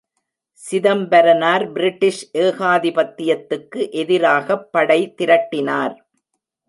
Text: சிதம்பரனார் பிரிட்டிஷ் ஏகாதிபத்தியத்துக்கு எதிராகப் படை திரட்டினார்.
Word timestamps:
சிதம்பரனார் 0.53 1.71
பிரிட்டிஷ் 1.71 2.29
ஏகாதிபத்தியத்துக்கு 2.33 3.89
எதிராகப் 3.91 4.71
படை 4.71 5.13
திரட்டினார். 5.17 5.95